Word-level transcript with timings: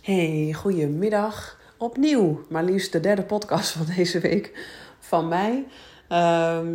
Hey, 0.00 0.52
goedemiddag. 0.56 1.58
Opnieuw, 1.76 2.40
maar 2.48 2.64
liefst 2.64 2.92
de 2.92 3.00
derde 3.00 3.22
podcast 3.22 3.70
van 3.70 3.86
deze 3.96 4.20
week 4.20 4.66
van 4.98 5.28
mij. 5.28 5.66
Ehm, 6.08 6.66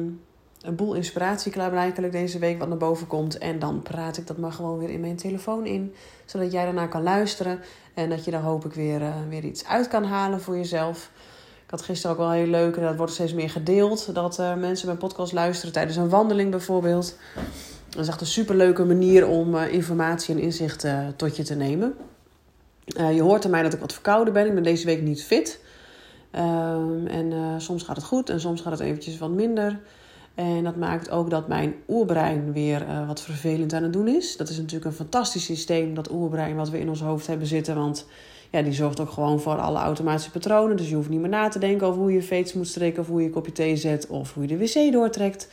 een 0.62 0.76
boel 0.76 0.94
inspiratie 0.94 1.52
klaarblijkelijk 1.52 2.14
deze 2.14 2.40
week 2.40 2.60
wat 2.60 2.68
naar 2.68 2.78
boven 2.78 3.08
komt. 3.08 3.38
En 3.38 3.60
dan 3.60 3.82
praat 3.82 4.18
ik 4.18 4.28
dat 4.28 4.38
maar 4.38 4.52
gewoon 4.52 4.78
weer 4.78 4.90
in 4.90 5.00
mijn 5.00 5.16
telefoon 5.16 5.66
in. 5.66 5.94
Zodat 6.26 6.52
jij 6.52 6.64
daarna 6.64 6.88
kan 6.88 7.04
luisteren. 7.04 7.60
En 7.94 8.10
dat 8.10 8.26
je 8.26 8.32
daar 8.32 8.42
hoop 8.42 8.66
ik 8.66 8.74
weer, 8.74 9.02
uh, 9.02 9.16
weer 9.30 9.44
iets 9.44 9.66
uit 9.66 9.88
kan 9.88 10.04
halen 10.04 10.42
voor 10.42 10.58
jezelf. 10.58 11.12
Ik 11.64 11.72
had 11.72 11.82
gisteren 11.82 12.16
ook 12.16 12.22
wel 12.22 12.32
heel 12.32 12.48
leuk, 12.48 12.76
en 12.76 12.84
dat 12.84 12.96
wordt 12.96 13.14
steeds 13.14 13.34
meer 13.34 13.50
gedeeld. 13.50 14.14
Dat 14.16 14.40
uh, 14.40 14.56
mensen 14.56 14.88
mijn 14.88 15.00
podcast 15.00 15.34
luisteren 15.34 15.74
tijdens 15.74 15.98
een 15.98 16.10
wandeling 16.10 16.52
bijvoorbeeld. 16.52 17.18
Dat 17.90 18.02
is 18.02 18.08
echt 18.08 18.22
een 18.22 18.28
superleuke 18.28 18.86
manier 18.86 19.28
om 19.28 19.56
uh, 19.56 19.74
informatie 19.74 20.36
en 20.36 20.42
inzicht 20.42 20.88
tot 21.16 21.36
je 21.36 21.44
te 21.44 21.56
nemen. 21.56 21.96
Uh, 23.00 23.16
je 23.16 23.22
hoort 23.22 23.46
aan 23.46 23.52
mij 23.52 23.64
dat 23.64 23.74
ik 23.74 23.80
wat 23.80 23.94
verkouden 23.94 24.34
ben. 24.34 24.46
Ik 24.46 24.54
ben 24.54 24.64
deze 24.64 24.86
week 24.86 25.02
niet 25.02 25.24
fit. 25.24 25.60
Uh, 26.36 26.42
en 27.08 27.32
uh, 27.32 27.54
soms 27.58 27.84
gaat 27.84 27.96
het 27.96 28.06
goed 28.06 28.30
en 28.30 28.40
soms 28.40 28.62
gaat 28.62 28.72
het 28.72 28.82
eventjes 28.82 29.18
wat 29.18 29.30
minder. 29.30 29.80
En 30.36 30.64
dat 30.64 30.76
maakt 30.76 31.10
ook 31.10 31.30
dat 31.30 31.48
mijn 31.48 31.76
oerbrein 31.88 32.54
weer 32.54 32.82
uh, 32.82 33.08
wat 33.08 33.22
vervelend 33.22 33.74
aan 33.74 33.84
het 33.84 33.94
doen 33.94 34.08
is. 34.08 34.38
Dat 34.38 34.50
is 34.50 34.58
natuurlijk 34.58 34.86
een 34.86 34.94
fantastisch 34.94 35.46
systeem, 35.46 35.94
dat 35.94 36.12
oerbrein 36.12 36.56
wat 36.56 36.70
we 36.70 36.80
in 36.80 36.90
ons 36.90 37.02
hoofd 37.02 37.28
hebben 37.28 37.48
zitten. 37.48 37.76
Want 37.76 38.06
ja, 38.50 38.62
die 38.62 38.74
zorgt 38.74 39.00
ook 39.00 39.10
gewoon 39.10 39.40
voor 39.40 39.58
alle 39.58 39.80
automatische 39.80 40.32
patronen. 40.32 40.78
Dus 40.78 40.90
je 40.90 40.96
hoeft 40.96 41.10
niet 41.10 41.20
meer 41.20 41.30
na 41.30 41.48
te 41.48 41.60
denken 41.60 41.88
over 41.88 42.02
hoe 42.02 42.14
je 42.14 42.22
veets 42.22 42.54
moet 42.54 42.68
strikken... 42.68 43.02
of 43.02 43.08
hoe 43.08 43.24
je 43.24 43.30
kopje 43.30 43.52
thee 43.52 43.76
zet 43.76 44.08
of 44.08 44.34
hoe 44.34 44.48
je 44.48 44.58
de 44.58 44.58
wc 44.58 44.92
doortrekt. 44.92 45.50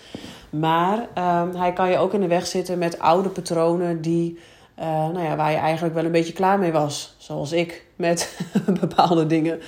Maar 0.51 1.09
ehm, 1.15 1.55
hij 1.55 1.73
kan 1.73 1.91
je 1.91 1.99
ook 1.99 2.15
in 2.15 2.21
de 2.21 2.27
weg 2.27 2.47
zitten 2.47 2.79
met 2.79 2.99
oude 2.99 3.29
patronen 3.29 4.01
die... 4.01 4.39
Uh, 4.79 4.85
nou 4.85 5.23
ja, 5.23 5.37
waar 5.37 5.51
je 5.51 5.57
eigenlijk 5.57 5.95
wel 5.95 6.05
een 6.05 6.13
beetje 6.13 6.33
klaar 6.33 6.59
mee 6.59 6.73
was. 6.73 7.15
Zoals 7.19 7.53
ik 7.53 7.85
met 7.97 8.39
bepaalde 8.81 9.27
dingen. 9.27 9.61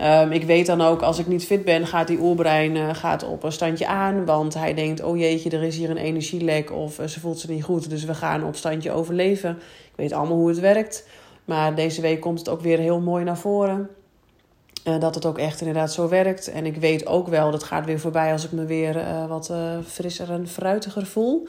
Um, 0.00 0.32
ik 0.32 0.44
weet 0.44 0.66
dan 0.66 0.80
ook, 0.80 1.02
als 1.02 1.18
ik 1.18 1.26
niet 1.26 1.46
fit 1.46 1.64
ben, 1.64 1.86
gaat 1.86 2.06
die 2.06 2.20
oerbrein 2.20 2.74
uh, 2.74 2.94
gaat 2.94 3.28
op 3.28 3.42
een 3.42 3.52
standje 3.52 3.86
aan. 3.86 4.24
Want 4.24 4.54
hij 4.54 4.74
denkt, 4.74 5.02
oh 5.02 5.18
jeetje, 5.18 5.50
er 5.50 5.62
is 5.62 5.76
hier 5.76 5.90
een 5.90 5.96
energielek 5.96 6.72
of 6.72 6.98
uh, 6.98 7.06
ze 7.06 7.20
voelt 7.20 7.38
zich 7.38 7.50
niet 7.50 7.64
goed. 7.64 7.90
Dus 7.90 8.04
we 8.04 8.14
gaan 8.14 8.44
op 8.44 8.56
standje 8.56 8.92
overleven. 8.92 9.50
Ik 9.84 9.92
weet 9.96 10.12
allemaal 10.12 10.36
hoe 10.36 10.48
het 10.48 10.60
werkt. 10.60 11.08
Maar 11.44 11.74
deze 11.74 12.00
week 12.00 12.20
komt 12.20 12.38
het 12.38 12.48
ook 12.48 12.60
weer 12.60 12.78
heel 12.78 13.00
mooi 13.00 13.24
naar 13.24 13.38
voren. 13.38 13.88
Dat 14.98 15.14
het 15.14 15.26
ook 15.26 15.38
echt 15.38 15.60
inderdaad 15.60 15.92
zo 15.92 16.08
werkt. 16.08 16.50
En 16.50 16.66
ik 16.66 16.76
weet 16.76 17.06
ook 17.06 17.28
wel, 17.28 17.50
dat 17.50 17.62
gaat 17.62 17.84
weer 17.84 18.00
voorbij 18.00 18.32
als 18.32 18.44
ik 18.44 18.52
me 18.52 18.64
weer 18.64 19.04
wat 19.28 19.52
frisser 19.86 20.30
en 20.30 20.48
fruitiger 20.48 21.06
voel. 21.06 21.48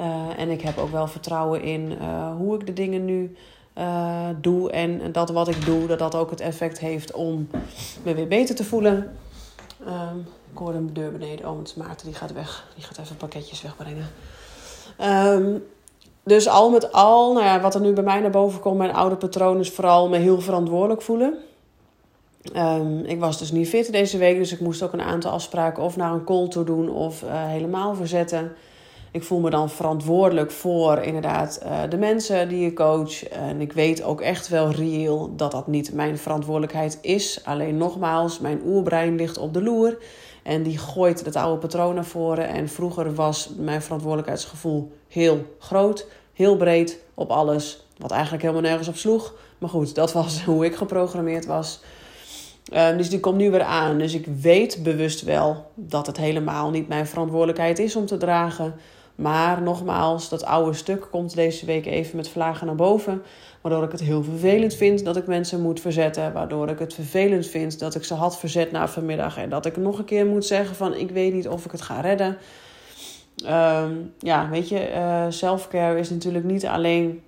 Uh, 0.00 0.06
en 0.36 0.50
ik 0.50 0.60
heb 0.60 0.78
ook 0.78 0.90
wel 0.90 1.06
vertrouwen 1.06 1.62
in 1.62 1.92
uh, 2.00 2.36
hoe 2.36 2.54
ik 2.54 2.66
de 2.66 2.72
dingen 2.72 3.04
nu 3.04 3.36
uh, 3.78 4.28
doe. 4.40 4.70
En 4.70 5.12
dat 5.12 5.30
wat 5.30 5.48
ik 5.48 5.64
doe, 5.64 5.86
dat 5.86 5.98
dat 5.98 6.14
ook 6.14 6.30
het 6.30 6.40
effect 6.40 6.78
heeft 6.78 7.12
om 7.12 7.48
me 8.02 8.14
weer 8.14 8.28
beter 8.28 8.54
te 8.54 8.64
voelen. 8.64 9.16
Um, 9.80 10.26
ik 10.52 10.58
hoorde 10.58 10.78
een 10.78 10.92
deur 10.92 11.12
beneden. 11.12 11.48
Oh, 11.48 11.58
het 11.58 11.68
is 11.68 11.74
Maarten, 11.74 12.06
die 12.06 12.16
gaat 12.16 12.32
weg. 12.32 12.68
Die 12.74 12.84
gaat 12.84 12.98
even 12.98 13.16
pakketjes 13.16 13.62
wegbrengen. 13.62 14.06
Um, 15.00 15.64
dus 16.24 16.48
al 16.48 16.70
met 16.70 16.92
al, 16.92 17.32
nou 17.32 17.44
ja, 17.44 17.60
wat 17.60 17.74
er 17.74 17.80
nu 17.80 17.92
bij 17.92 18.04
mij 18.04 18.20
naar 18.20 18.30
boven 18.30 18.60
komt, 18.60 18.78
mijn 18.78 18.94
oude 18.94 19.16
patroon 19.16 19.58
is 19.58 19.70
vooral 19.70 20.08
me 20.08 20.16
heel 20.16 20.40
verantwoordelijk 20.40 21.02
voelen. 21.02 21.34
Um, 22.56 23.04
ik 23.04 23.20
was 23.20 23.38
dus 23.38 23.52
niet 23.52 23.68
fit 23.68 23.92
deze 23.92 24.18
week, 24.18 24.36
dus 24.36 24.52
ik 24.52 24.60
moest 24.60 24.82
ook 24.82 24.92
een 24.92 25.02
aantal 25.02 25.30
afspraken 25.30 25.82
of 25.82 25.96
naar 25.96 26.12
een 26.12 26.24
call 26.24 26.48
toe 26.48 26.64
doen 26.64 26.90
of 26.90 27.24
helemaal 27.26 27.94
verzetten. 27.94 28.52
Ik 29.16 29.24
voel 29.24 29.40
me 29.40 29.50
dan 29.50 29.70
verantwoordelijk 29.70 30.50
voor 30.50 30.98
inderdaad 30.98 31.60
uh, 31.62 31.80
de 31.88 31.96
mensen 31.96 32.48
die 32.48 32.64
je 32.64 32.72
coach. 32.72 33.28
En 33.28 33.60
ik 33.60 33.72
weet 33.72 34.02
ook 34.02 34.20
echt 34.20 34.48
wel 34.48 34.70
reëel 34.70 35.36
dat 35.36 35.50
dat 35.50 35.66
niet 35.66 35.92
mijn 35.92 36.18
verantwoordelijkheid 36.18 36.98
is. 37.00 37.40
Alleen 37.44 37.76
nogmaals, 37.76 38.38
mijn 38.38 38.60
oerbrein 38.66 39.16
ligt 39.16 39.38
op 39.38 39.54
de 39.54 39.62
loer. 39.62 39.98
En 40.42 40.62
die 40.62 40.78
gooit 40.78 41.24
het 41.24 41.36
oude 41.36 41.58
patroon 41.58 41.94
naar 41.94 42.04
voren. 42.04 42.48
En 42.48 42.68
vroeger 42.68 43.14
was 43.14 43.50
mijn 43.58 43.82
verantwoordelijkheidsgevoel 43.82 44.92
heel 45.08 45.56
groot, 45.58 46.06
heel 46.32 46.56
breed 46.56 46.98
op 47.14 47.30
alles. 47.30 47.86
Wat 47.98 48.10
eigenlijk 48.10 48.42
helemaal 48.42 48.62
nergens 48.62 48.88
op 48.88 48.96
sloeg. 48.96 49.34
Maar 49.58 49.70
goed, 49.70 49.94
dat 49.94 50.12
was 50.12 50.42
hoe 50.44 50.64
ik 50.64 50.74
geprogrammeerd 50.74 51.46
was. 51.46 51.80
Uh, 52.72 52.96
dus 52.96 53.10
die 53.10 53.20
komt 53.20 53.36
nu 53.36 53.50
weer 53.50 53.62
aan. 53.62 53.98
Dus 53.98 54.14
ik 54.14 54.26
weet 54.26 54.82
bewust 54.82 55.22
wel 55.22 55.70
dat 55.74 56.06
het 56.06 56.16
helemaal 56.16 56.70
niet 56.70 56.88
mijn 56.88 57.06
verantwoordelijkheid 57.06 57.78
is 57.78 57.96
om 57.96 58.06
te 58.06 58.16
dragen. 58.16 58.74
Maar 59.16 59.62
nogmaals, 59.62 60.28
dat 60.28 60.44
oude 60.44 60.76
stuk 60.76 61.06
komt 61.10 61.34
deze 61.34 61.66
week 61.66 61.86
even 61.86 62.16
met 62.16 62.28
vlagen 62.28 62.66
naar 62.66 62.74
boven. 62.74 63.22
Waardoor 63.60 63.84
ik 63.84 63.92
het 63.92 64.00
heel 64.00 64.22
vervelend 64.22 64.74
vind 64.74 65.04
dat 65.04 65.16
ik 65.16 65.26
mensen 65.26 65.60
moet 65.60 65.80
verzetten. 65.80 66.32
Waardoor 66.32 66.68
ik 66.68 66.78
het 66.78 66.94
vervelend 66.94 67.46
vind 67.46 67.78
dat 67.78 67.94
ik 67.94 68.04
ze 68.04 68.14
had 68.14 68.38
verzet 68.38 68.72
na 68.72 68.88
vanmiddag. 68.88 69.36
En 69.36 69.48
dat 69.48 69.66
ik 69.66 69.76
nog 69.76 69.98
een 69.98 70.04
keer 70.04 70.26
moet 70.26 70.44
zeggen 70.44 70.76
van 70.76 70.94
ik 70.94 71.10
weet 71.10 71.32
niet 71.32 71.48
of 71.48 71.64
ik 71.64 71.70
het 71.70 71.82
ga 71.82 72.00
redden. 72.00 72.38
Um, 73.44 74.14
ja, 74.18 74.48
weet 74.48 74.68
je, 74.68 74.90
uh, 74.90 75.24
self-care 75.28 75.98
is 75.98 76.10
natuurlijk 76.10 76.44
niet 76.44 76.66
alleen 76.66 77.22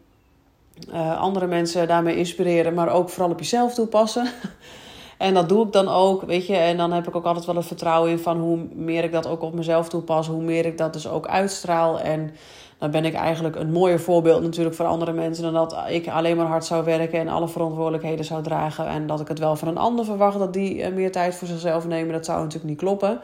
uh, 0.93 1.20
andere 1.20 1.47
mensen 1.47 1.88
daarmee 1.88 2.16
inspireren. 2.16 2.75
Maar 2.75 2.88
ook 2.88 3.10
vooral 3.10 3.31
op 3.31 3.38
jezelf 3.38 3.75
toepassen. 3.75 4.26
En 5.19 5.34
dat 5.34 5.49
doe 5.49 5.67
ik 5.67 5.73
dan 5.73 5.89
ook, 5.89 6.23
weet 6.23 6.47
je. 6.47 6.56
En 6.56 6.77
dan 6.77 6.93
heb 6.93 7.09
ik 7.09 7.17
ook 7.17 7.25
altijd 7.25 7.45
wel 7.45 7.56
een 7.56 7.62
vertrouwen 7.62 8.11
in 8.11 8.19
van 8.19 8.39
hoe 8.39 8.59
meer 8.75 9.05
ik 9.05 9.12
dat 9.12 9.27
ook 9.27 9.43
op 9.43 9.55
mezelf 9.55 9.89
toepas, 9.89 10.27
hoe 10.27 10.43
meer 10.43 10.67
ik 10.67 10.79
dat 10.79 10.93
dus 10.93 11.09
ook 11.09 11.27
uitstraal. 11.27 12.01
En 12.01 12.34
dan 12.79 12.91
ben 12.91 13.05
ik 13.05 13.15
eigenlijk 13.15 13.56
een 13.56 13.73
mooier 13.73 14.01
voorbeeld 14.01 14.43
natuurlijk 14.43 14.77
voor 14.77 14.87
andere 14.87 15.12
mensen 15.12 15.43
dan 15.43 15.53
dat 15.53 15.77
ik 15.89 16.09
alleen 16.09 16.37
maar 16.37 16.47
hard 16.47 16.65
zou 16.65 16.84
werken 16.84 17.19
en 17.19 17.29
alle 17.29 17.49
verantwoordelijkheden 17.49 18.25
zou 18.25 18.43
dragen. 18.43 18.87
En 18.87 19.06
dat 19.06 19.21
ik 19.21 19.29
het 19.29 19.39
wel 19.39 19.56
van 19.56 19.69
een 19.69 19.79
ander 19.79 20.05
verwacht 20.05 20.39
dat 20.39 20.53
die 20.53 20.91
meer 20.91 21.12
tijd 21.12 21.35
voor 21.35 21.49
zichzelf 21.49 21.87
nemen. 21.87 22.12
Dat 22.12 22.25
zou 22.25 22.39
natuurlijk 22.39 22.69
niet 22.71 22.79
kloppen. 22.79 23.21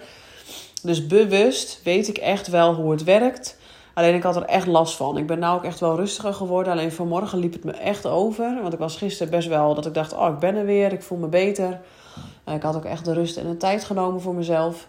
Dus 0.83 1.07
bewust 1.07 1.81
weet 1.85 2.09
ik 2.09 2.17
echt 2.17 2.49
wel 2.49 2.75
hoe 2.75 2.91
het 2.91 3.05
werkt. 3.05 3.57
Alleen 3.95 4.15
ik 4.15 4.23
had 4.23 4.37
er 4.37 4.45
echt 4.45 4.67
last 4.67 4.97
van. 4.97 5.19
Ik 5.19 5.27
ben 5.27 5.39
nou 5.39 5.57
ook 5.57 5.65
echt 5.65 5.81
wel 5.81 5.97
rustiger 5.97 6.35
geworden. 6.35 6.73
Alleen 6.73 6.93
vanmorgen 6.93 7.39
liep 7.39 7.53
het 7.53 7.65
me 7.65 7.73
echt 7.73 8.07
over. 8.07 8.59
Want 8.63 8.73
ik 8.73 8.79
was 8.79 8.97
gisteren 8.97 9.33
best 9.33 9.49
wel 9.49 9.75
dat 9.75 9.87
ik 9.87 9.95
dacht: 9.95 10.15
oh, 10.15 10.29
ik 10.33 10.39
ben 10.39 10.57
er 10.57 10.65
weer. 10.65 10.93
Ik 10.93 11.03
voel 11.03 11.19
me 11.19 11.27
beter. 11.27 11.81
Ik 12.47 12.63
had 12.63 12.77
ook 12.77 12.85
echt 12.85 13.05
de 13.05 13.13
rust 13.13 13.37
en 13.37 13.49
de 13.49 13.57
tijd 13.57 13.85
genomen 13.85 14.21
voor 14.21 14.35
mezelf. 14.35 14.89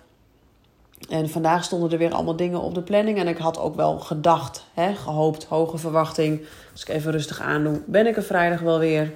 En 1.09 1.29
vandaag 1.29 1.63
stonden 1.63 1.91
er 1.91 1.97
weer 1.97 2.13
allemaal 2.13 2.35
dingen 2.35 2.61
op 2.61 2.73
de 2.73 2.81
planning. 2.81 3.17
En 3.17 3.27
ik 3.27 3.38
had 3.38 3.59
ook 3.59 3.75
wel 3.75 3.99
gedacht, 3.99 4.66
hè, 4.73 4.93
gehoopt, 4.93 5.43
hoge 5.43 5.77
verwachting. 5.77 6.45
Als 6.72 6.81
ik 6.81 6.89
even 6.89 7.11
rustig 7.11 7.41
aandoe, 7.41 7.81
ben 7.85 8.07
ik 8.07 8.16
er 8.16 8.23
vrijdag 8.23 8.59
wel 8.59 8.79
weer. 8.79 9.11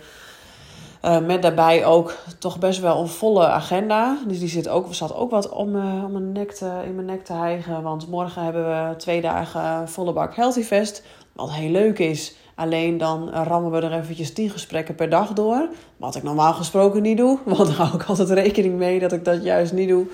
Uh, 1.05 1.19
met 1.19 1.41
daarbij 1.41 1.85
ook 1.85 2.13
toch 2.39 2.59
best 2.59 2.79
wel 2.79 2.99
een 2.99 3.07
volle 3.07 3.47
agenda. 3.47 4.17
Dus 4.27 4.39
die 4.39 4.47
zit 4.47 4.67
ook, 4.67 4.93
zat 4.93 5.15
ook 5.15 5.31
wat 5.31 5.49
om, 5.49 5.75
uh, 5.75 6.03
om 6.05 6.11
mijn 6.11 6.31
nek 6.31 6.59
in 6.85 6.95
mijn 6.95 7.05
nek 7.05 7.25
te 7.25 7.33
hijgen. 7.33 7.83
Want 7.83 8.09
morgen 8.09 8.43
hebben 8.43 8.65
we 8.65 8.95
twee 8.95 9.21
dagen 9.21 9.89
volle 9.89 10.13
bak 10.13 10.35
Healthy 10.35 10.63
Fest. 10.63 11.03
Wat 11.33 11.51
heel 11.51 11.71
leuk 11.71 11.99
is. 11.99 12.35
Alleen 12.55 12.97
dan 12.97 13.29
rammen 13.29 13.71
we 13.71 13.81
er 13.81 13.93
eventjes 13.93 14.33
tien 14.33 14.49
gesprekken 14.49 14.95
per 14.95 15.09
dag 15.09 15.33
door. 15.33 15.67
Wat 15.97 16.15
ik 16.15 16.23
normaal 16.23 16.53
gesproken 16.53 17.01
niet 17.01 17.17
doe. 17.17 17.39
Want 17.45 17.67
daar 17.67 17.75
hou 17.75 17.95
ik 17.95 18.03
altijd 18.03 18.29
rekening 18.29 18.75
mee 18.75 18.99
dat 18.99 19.11
ik 19.11 19.25
dat 19.25 19.43
juist 19.43 19.73
niet 19.73 19.89
doe. 19.89 20.05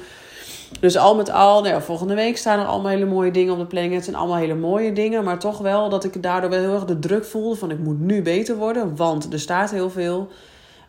Dus 0.80 0.98
al 0.98 1.16
met 1.16 1.30
al, 1.30 1.62
nou 1.62 1.74
ja, 1.74 1.82
volgende 1.82 2.14
week 2.14 2.38
staan 2.38 2.60
er 2.60 2.66
allemaal 2.66 2.92
hele 2.92 3.06
mooie 3.06 3.32
dingen 3.32 3.54
op 3.54 3.60
de 3.60 3.66
planning. 3.66 3.94
Het 3.94 4.04
zijn 4.04 4.16
allemaal 4.16 4.38
hele 4.38 4.56
mooie 4.56 4.94
dingen. 4.94 5.24
Maar 5.24 5.40
toch 5.40 5.58
wel 5.58 5.90
dat 5.90 6.04
ik 6.04 6.24
daardoor 6.24 6.50
wel 6.50 6.60
heel 6.60 6.74
erg 6.74 6.86
de 6.86 7.00
druk 7.00 7.26
voelde 7.26 7.56
van 7.56 7.72
ik 7.72 7.80
moet 7.80 8.00
nu 8.00 8.22
beter 8.22 8.56
worden. 8.56 8.96
Want 8.96 9.34
er 9.34 9.40
staat 9.40 9.72
heel 9.72 9.90
veel. 9.90 10.28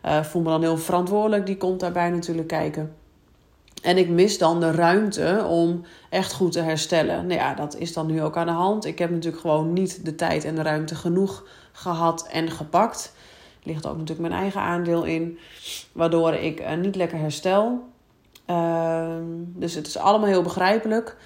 Uh, 0.07 0.23
voel 0.23 0.41
me 0.41 0.49
dan 0.49 0.61
heel 0.61 0.77
verantwoordelijk. 0.77 1.45
Die 1.45 1.57
komt 1.57 1.79
daarbij 1.79 2.09
natuurlijk 2.09 2.47
kijken. 2.47 2.95
En 3.81 3.97
ik 3.97 4.09
mis 4.09 4.37
dan 4.37 4.59
de 4.59 4.71
ruimte 4.71 5.45
om 5.49 5.85
echt 6.09 6.33
goed 6.33 6.51
te 6.51 6.59
herstellen. 6.59 7.27
Nou 7.27 7.39
ja, 7.39 7.53
dat 7.53 7.75
is 7.77 7.93
dan 7.93 8.05
nu 8.05 8.21
ook 8.21 8.37
aan 8.37 8.45
de 8.45 8.51
hand. 8.51 8.85
Ik 8.85 8.99
heb 8.99 9.09
natuurlijk 9.09 9.41
gewoon 9.41 9.73
niet 9.73 10.05
de 10.05 10.15
tijd 10.15 10.43
en 10.43 10.55
de 10.55 10.61
ruimte 10.61 10.95
genoeg 10.95 11.45
gehad 11.71 12.27
en 12.31 12.51
gepakt. 12.51 13.13
Er 13.63 13.67
ligt 13.67 13.87
ook 13.87 13.97
natuurlijk 13.97 14.29
mijn 14.29 14.41
eigen 14.41 14.61
aandeel 14.61 15.03
in. 15.03 15.39
Waardoor 15.91 16.33
ik 16.33 16.59
uh, 16.59 16.73
niet 16.73 16.95
lekker 16.95 17.17
herstel. 17.17 17.83
Uh, 18.49 19.07
dus 19.37 19.73
het 19.73 19.87
is 19.87 19.97
allemaal 19.97 20.27
heel 20.27 20.41
begrijpelijk. 20.41 21.17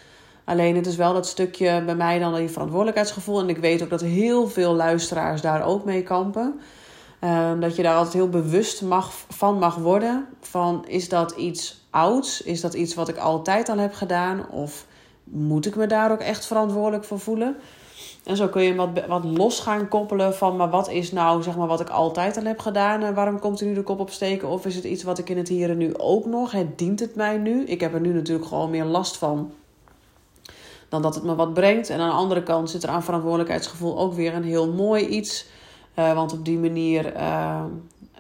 Alleen 0.44 0.76
het 0.76 0.88
is 0.88 0.96
wel 0.96 1.14
dat 1.14 1.28
stukje 1.28 1.84
bij 1.86 1.96
mij 1.96 2.20
dan 2.20 2.36
die 2.36 2.50
verantwoordelijkheidsgevoel. 2.50 3.40
En 3.40 3.50
ik 3.50 3.58
weet 3.58 3.84
ook 3.84 3.90
dat 3.90 4.02
heel 4.02 4.48
veel 4.48 4.74
luisteraars 4.74 5.42
daar 5.42 5.66
ook 5.66 5.86
mee 5.86 6.04
kampen. 6.04 6.60
Uh, 7.24 7.52
dat 7.60 7.76
je 7.76 7.84
daar 7.84 7.96
altijd 7.96 8.14
heel 8.14 8.30
bewust 8.30 8.82
mag, 8.82 9.12
van 9.30 9.60
mag 9.60 9.76
worden. 9.76 10.28
Van 10.42 10.86
is 10.88 11.10
dat 11.10 11.32
iets 11.32 11.86
ouds? 11.90 12.42
Is 12.42 12.62
dat 12.62 12.74
iets 12.74 12.94
wat 12.94 13.10
ik 13.10 13.18
altijd 13.18 13.70
al 13.70 13.78
heb 13.78 13.94
gedaan? 13.94 14.50
Of 14.50 14.86
moet 15.24 15.66
ik 15.66 15.76
me 15.76 15.88
daar 15.88 16.12
ook 16.12 16.20
echt 16.20 16.46
verantwoordelijk 16.46 17.04
voor 17.04 17.20
voelen? 17.20 17.56
En 18.24 18.36
zo 18.36 18.48
kun 18.48 18.64
je 18.64 18.76
wat, 18.76 18.90
wat 19.08 19.24
los 19.24 19.60
gaan 19.60 19.88
koppelen 19.88 20.36
van, 20.36 20.56
maar 20.56 20.70
wat 20.70 20.90
is 20.90 21.12
nou 21.12 21.44
zeg 21.44 21.58
maar 21.58 21.68
wat 21.68 21.80
ik 21.80 21.90
altijd 21.90 22.38
al 22.38 22.44
heb 22.44 22.60
gedaan 22.60 23.04
en 23.04 23.14
waarom 23.14 23.40
komt 23.40 23.60
er 23.60 23.66
nu 23.66 23.74
de 23.74 23.84
kop 23.84 24.00
op 24.00 24.10
steken? 24.10 24.48
Of 24.48 24.66
is 24.66 24.76
het 24.76 24.84
iets 24.84 25.04
wat 25.04 25.18
ik 25.18 25.30
in 25.30 25.38
het 25.38 25.48
hier 25.48 25.70
en 25.70 25.78
nu 25.78 25.98
ook 25.98 26.26
nog? 26.26 26.52
Het 26.52 26.78
dient 26.78 27.00
het 27.00 27.16
mij 27.16 27.38
nu? 27.38 27.64
Ik 27.64 27.80
heb 27.80 27.94
er 27.94 28.02
nu 28.02 28.14
natuurlijk 28.14 28.48
gewoon 28.48 28.70
meer 28.70 28.86
last 28.86 29.18
van 29.18 29.52
dan 30.92 31.02
dat 31.02 31.16
het 31.16 31.24
me 31.24 31.36
wat 31.36 31.54
brengt. 31.54 31.90
En 31.90 32.00
aan 32.00 32.10
de 32.10 32.16
andere 32.16 32.44
kant 32.44 32.70
zit 32.70 32.84
er 32.84 32.90
aan 32.90 33.04
verantwoordelijkheidsgevoel 33.04 34.00
ook 34.00 34.14
weer 34.14 34.34
een 34.34 34.44
heel 34.44 34.74
mooi 34.74 35.06
iets. 35.06 35.46
Uh, 35.96 36.14
want 36.14 36.34
op 36.34 36.46
die 36.46 36.58
manier 36.58 37.16
uh, 37.16 37.64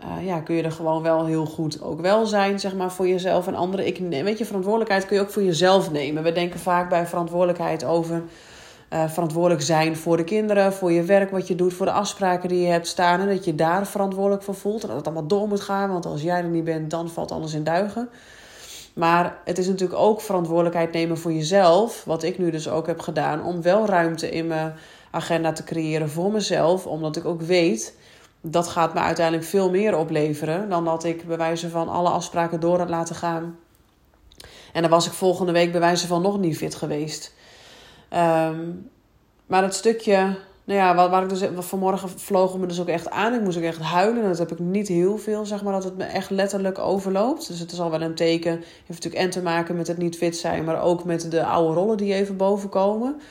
eh, 0.01 0.25
ja, 0.25 0.39
kun 0.39 0.55
je 0.55 0.63
er 0.63 0.71
gewoon 0.71 1.01
wel 1.01 1.25
heel 1.25 1.45
goed 1.45 1.81
ook 1.81 2.01
wel 2.01 2.25
zijn, 2.25 2.59
zeg 2.59 2.75
maar, 2.75 2.91
voor 2.91 3.07
jezelf 3.07 3.47
en 3.47 3.55
anderen. 3.55 3.87
Ik, 3.87 3.97
weet 4.09 4.37
je, 4.37 4.45
verantwoordelijkheid 4.45 5.05
kun 5.05 5.15
je 5.15 5.21
ook 5.21 5.29
voor 5.29 5.43
jezelf 5.43 5.91
nemen. 5.91 6.23
We 6.23 6.31
denken 6.31 6.59
vaak 6.59 6.89
bij 6.89 7.07
verantwoordelijkheid 7.07 7.83
over 7.83 8.23
uh, 8.93 9.09
verantwoordelijk 9.09 9.61
zijn 9.61 9.95
voor 9.95 10.17
de 10.17 10.23
kinderen, 10.23 10.73
voor 10.73 10.91
je 10.91 11.03
werk, 11.03 11.31
wat 11.31 11.47
je 11.47 11.55
doet, 11.55 11.73
voor 11.73 11.85
de 11.85 11.91
afspraken 11.91 12.49
die 12.49 12.61
je 12.61 12.67
hebt 12.67 12.87
staan. 12.87 13.19
En 13.19 13.27
dat 13.27 13.45
je 13.45 13.55
daar 13.55 13.87
verantwoordelijk 13.87 14.43
voor 14.43 14.55
voelt. 14.55 14.81
En 14.81 14.87
dat 14.87 14.97
het 14.97 15.05
allemaal 15.05 15.27
door 15.27 15.47
moet 15.47 15.61
gaan, 15.61 15.91
want 15.91 16.05
als 16.05 16.21
jij 16.21 16.37
er 16.37 16.49
niet 16.49 16.63
bent, 16.63 16.89
dan 16.89 17.09
valt 17.09 17.31
alles 17.31 17.53
in 17.53 17.63
duigen. 17.63 18.09
Maar 18.93 19.37
het 19.45 19.57
is 19.57 19.67
natuurlijk 19.67 19.99
ook 19.99 20.21
verantwoordelijkheid 20.21 20.91
nemen 20.91 21.17
voor 21.17 21.33
jezelf. 21.33 22.03
Wat 22.05 22.23
ik 22.23 22.37
nu 22.37 22.51
dus 22.51 22.69
ook 22.69 22.87
heb 22.87 22.99
gedaan. 22.99 23.43
Om 23.43 23.61
wel 23.61 23.85
ruimte 23.85 24.31
in 24.31 24.47
mijn 24.47 24.73
agenda 25.11 25.51
te 25.51 25.63
creëren 25.63 26.09
voor 26.09 26.31
mezelf. 26.31 26.87
Omdat 26.87 27.15
ik 27.15 27.25
ook 27.25 27.41
weet. 27.41 27.95
Dat 28.41 28.67
gaat 28.67 28.93
me 28.93 28.99
uiteindelijk 28.99 29.47
veel 29.47 29.69
meer 29.69 29.97
opleveren. 29.97 30.69
Dan 30.69 30.85
dat 30.85 31.03
ik 31.03 31.27
bij 31.27 31.37
wijze 31.37 31.69
van 31.69 31.89
alle 31.89 32.09
afspraken 32.09 32.59
door 32.59 32.77
had 32.77 32.89
laten 32.89 33.15
gaan. 33.15 33.57
En 34.73 34.81
dan 34.81 34.91
was 34.91 35.05
ik 35.05 35.11
volgende 35.11 35.51
week 35.51 35.71
bij 35.71 35.79
wijze 35.79 36.07
van 36.07 36.21
nog 36.21 36.39
niet 36.39 36.57
fit 36.57 36.75
geweest. 36.75 37.33
Um, 38.13 38.89
maar 39.45 39.63
het 39.63 39.73
stukje 39.73 40.37
nou 40.63 40.79
ja, 40.79 40.95
waar, 40.95 41.09
waar 41.09 41.23
ik 41.23 41.29
dus 41.29 41.43
vanmorgen 41.55 42.09
vlogen 42.09 42.59
me 42.59 42.65
dus 42.65 42.79
ook 42.81 42.87
echt 42.87 43.09
aan. 43.09 43.33
Ik 43.33 43.41
moest 43.41 43.57
ook 43.57 43.63
echt 43.63 43.79
huilen. 43.79 44.23
En 44.23 44.29
dat 44.29 44.37
heb 44.37 44.51
ik 44.51 44.59
niet 44.59 44.87
heel 44.87 45.17
veel, 45.17 45.45
zeg 45.45 45.63
maar, 45.63 45.73
dat 45.73 45.83
het 45.83 45.97
me 45.97 46.03
echt 46.03 46.29
letterlijk 46.29 46.79
overloopt. 46.79 47.47
Dus 47.47 47.59
het 47.59 47.71
is 47.71 47.79
al 47.79 47.91
wel 47.91 48.01
een 48.01 48.15
teken. 48.15 48.51
Heeft 48.51 48.87
natuurlijk 48.87 49.23
en 49.23 49.29
te 49.29 49.41
maken 49.41 49.75
met 49.75 49.87
het 49.87 49.97
niet 49.97 50.17
fit 50.17 50.37
zijn, 50.37 50.63
maar 50.63 50.81
ook 50.81 51.03
met 51.03 51.31
de 51.31 51.45
oude 51.45 51.73
rollen 51.73 51.97
die 51.97 52.13
even 52.13 52.37
boven 52.37 52.69
komen. 52.69 53.21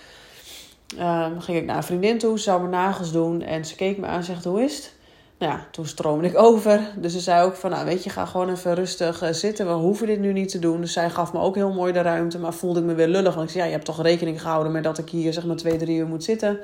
Um, 0.99 1.41
ging 1.41 1.59
ik 1.59 1.65
naar 1.65 1.77
een 1.77 1.83
vriendin 1.83 2.19
toe, 2.19 2.39
ze 2.39 2.45
zou 2.45 2.59
mijn 2.61 2.71
nagels 2.71 3.13
doen. 3.13 3.43
En 3.43 3.65
ze 3.65 3.75
keek 3.75 3.99
me 3.99 4.07
aan 4.07 4.17
en 4.17 4.25
zegt, 4.25 4.45
hoe 4.45 4.63
is 4.63 4.77
het? 4.77 4.95
Nou 5.39 5.53
ja, 5.53 5.67
toen 5.71 5.87
stroomde 5.87 6.29
ik 6.29 6.39
over. 6.39 6.81
Dus 6.97 7.13
ze 7.13 7.21
zei 7.21 7.45
ook 7.45 7.55
van, 7.55 7.71
nou 7.71 7.85
weet 7.85 8.05
je, 8.05 8.11
ga 8.11 8.25
gewoon 8.27 8.51
even 8.51 8.75
rustig 8.75 9.23
uh, 9.23 9.29
zitten. 9.31 9.67
We 9.67 9.73
hoeven 9.73 10.07
dit 10.07 10.21
nu 10.21 10.33
niet 10.33 10.49
te 10.49 10.59
doen. 10.59 10.81
Dus 10.81 10.93
zij 10.93 11.11
gaf 11.11 11.33
me 11.33 11.41
ook 11.41 11.55
heel 11.55 11.73
mooi 11.73 11.93
de 11.93 12.03
ruimte. 12.03 12.39
Maar 12.39 12.53
voelde 12.53 12.81
ik 12.81 12.87
me 12.87 12.95
weer 12.95 13.09
lullig. 13.09 13.35
Want 13.35 13.47
ik 13.47 13.51
zei, 13.51 13.63
ja, 13.63 13.69
je 13.69 13.75
hebt 13.75 13.87
toch 13.87 14.03
rekening 14.03 14.41
gehouden 14.41 14.73
met 14.73 14.85
dat 14.85 14.99
ik 14.99 15.09
hier 15.09 15.33
zeg 15.33 15.45
maar 15.45 15.57
twee, 15.57 15.77
drie 15.77 15.99
uur 15.99 16.07
moet 16.07 16.25
zitten. 16.25 16.59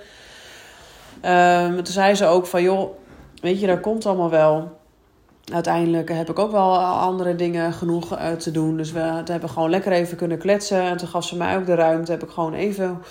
Um, 1.24 1.74
toen 1.74 1.86
zei 1.86 2.14
ze 2.14 2.26
ook 2.26 2.46
van, 2.46 2.62
joh, 2.62 2.90
weet 3.40 3.60
je, 3.60 3.66
dat 3.66 3.80
komt 3.80 4.06
allemaal 4.06 4.30
wel. 4.30 4.78
Uiteindelijk 5.52 6.08
heb 6.08 6.30
ik 6.30 6.38
ook 6.38 6.50
wel 6.50 6.78
andere 6.78 7.34
dingen 7.34 7.72
genoeg 7.72 8.18
uh, 8.18 8.32
te 8.32 8.50
doen. 8.50 8.76
Dus 8.76 8.92
we 8.92 9.00
hebben 9.24 9.48
gewoon 9.48 9.70
lekker 9.70 9.92
even 9.92 10.16
kunnen 10.16 10.38
kletsen. 10.38 10.80
En 10.80 10.96
toen 10.96 11.08
gaf 11.08 11.24
ze 11.24 11.36
mij 11.36 11.56
ook 11.56 11.66
de 11.66 11.74
ruimte. 11.74 12.10
Heb 12.10 12.22
ik 12.22 12.30
gewoon 12.30 12.54
even, 12.54 13.02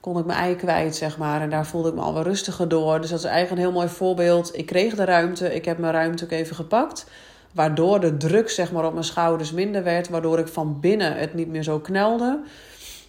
kon 0.00 0.18
ik 0.18 0.24
mijn 0.24 0.38
ei 0.38 0.56
kwijt, 0.56 0.96
zeg 0.96 1.18
maar. 1.18 1.40
En 1.40 1.50
daar 1.50 1.66
voelde 1.66 1.88
ik 1.88 1.94
me 1.94 2.00
al 2.00 2.14
wel 2.14 2.22
rustiger 2.22 2.68
door. 2.68 3.00
Dus 3.00 3.10
dat 3.10 3.18
is 3.18 3.24
eigenlijk 3.24 3.56
een 3.56 3.66
heel 3.68 3.78
mooi 3.78 3.88
voorbeeld. 3.88 4.56
Ik 4.56 4.66
kreeg 4.66 4.94
de 4.94 5.04
ruimte. 5.04 5.54
Ik 5.54 5.64
heb 5.64 5.78
mijn 5.78 5.92
ruimte 5.92 6.24
ook 6.24 6.30
even 6.30 6.56
gepakt. 6.56 7.06
Waardoor 7.52 8.00
de 8.00 8.16
druk 8.16 8.50
zeg 8.50 8.72
maar, 8.72 8.84
op 8.84 8.92
mijn 8.92 9.04
schouders 9.04 9.52
minder 9.52 9.82
werd. 9.82 10.08
Waardoor 10.08 10.38
ik 10.38 10.48
van 10.48 10.80
binnen 10.80 11.16
het 11.16 11.34
niet 11.34 11.48
meer 11.48 11.62
zo 11.62 11.78
knelde. 11.78 12.40